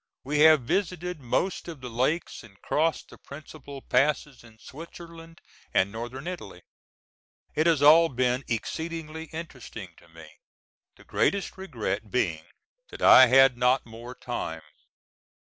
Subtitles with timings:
[0.23, 5.41] We have visited most of the lakes and crossed the principal passes in Switzerland
[5.75, 6.63] and Northern Italy.
[7.53, 10.39] It has all been exceedingly interesting to me,
[10.95, 12.45] the greatest regret being
[12.89, 14.63] that I had not more time.